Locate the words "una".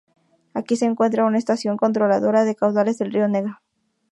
1.27-1.37